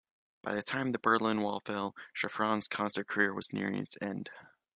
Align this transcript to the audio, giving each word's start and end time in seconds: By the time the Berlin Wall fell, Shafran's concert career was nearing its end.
By 0.41 0.55
the 0.55 0.63
time 0.63 0.89
the 0.93 0.97
Berlin 0.97 1.41
Wall 1.43 1.59
fell, 1.59 1.95
Shafran's 2.15 2.67
concert 2.67 3.05
career 3.05 3.35
was 3.35 3.53
nearing 3.53 3.75
its 3.83 3.97
end. 4.01 4.31